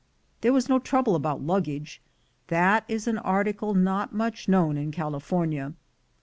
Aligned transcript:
There 0.41 0.51
was 0.51 0.67
no 0.67 0.79
trouble 0.79 1.15
about 1.15 1.43
luggage— 1.43 2.01
that 2.47 2.85
is 2.87 3.05
an 3.07 3.19
article 3.19 3.75
not 3.75 4.11
much 4.15 4.49
known 4.49 4.75
in 4.75 4.89
California. 4.91 5.73